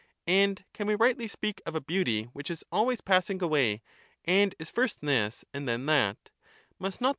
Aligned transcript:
And 0.25 0.65
Can 0.73 0.87
we 0.87 0.95
rightly 0.95 1.27
speak 1.27 1.61
of 1.63 1.75
a 1.75 1.79
beauty 1.79 2.23
which 2.33 2.49
is 2.49 2.65
always 2.71 2.97
Socrates, 2.97 3.05
passing 3.05 3.43
away, 3.43 3.81
and 4.25 4.55
is 4.57 4.71
first 4.71 5.01
this 5.01 5.45
and 5.53 5.69
then 5.69 5.85
that; 5.85 6.31
must 6.79 7.01
not 7.01 7.01
the 7.01 7.03
Cratylus. 7.03 7.09